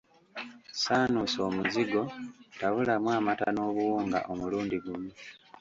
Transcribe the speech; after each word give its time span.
Saanuusa 0.81 1.39
omuzigo, 1.49 2.01
tabulamu 2.59 3.07
amata 3.17 3.47
n'obuwunga 3.51 4.19
omulundi 4.31 4.77
gumu. 4.83 5.09